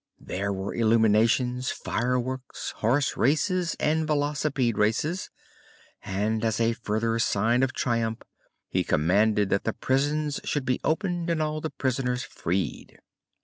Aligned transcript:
There 0.19 0.51
were 0.51 0.73
illuminations, 0.73 1.69
fireworks, 1.69 2.71
horse 2.77 3.15
races 3.15 3.75
and 3.79 4.07
velocipede 4.07 4.75
races, 4.75 5.29
and 6.03 6.43
as 6.43 6.59
a 6.59 6.73
further 6.73 7.19
sign 7.19 7.61
of 7.61 7.73
triumph 7.73 8.23
he 8.67 8.83
commanded 8.83 9.49
that 9.51 9.63
the 9.63 9.73
prisons 9.73 10.41
should 10.43 10.65
be 10.65 10.81
opened 10.83 11.29
and 11.29 11.39
all 11.39 11.61
the 11.61 11.69
prisoners 11.69 12.23
freed. 12.23 12.97